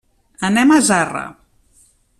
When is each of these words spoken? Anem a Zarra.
Anem 0.49 0.73
a 0.77 0.79
Zarra. 0.87 1.23